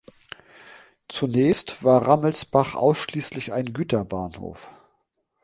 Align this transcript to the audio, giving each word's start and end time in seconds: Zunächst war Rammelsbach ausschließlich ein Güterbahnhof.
Zunächst 1.09 1.83
war 1.83 2.07
Rammelsbach 2.07 2.73
ausschließlich 2.73 3.53
ein 3.53 3.71
Güterbahnhof. 3.71 4.71